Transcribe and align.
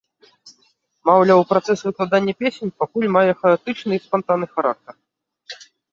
Маўляў, 1.09 1.43
працэс 1.51 1.79
выкладання 1.87 2.33
песень 2.41 2.73
пакуль 2.85 3.07
мае 3.19 3.25
хаатычны 3.43 3.93
і 4.01 4.03
спантанны 4.07 4.47
характар. 4.55 4.93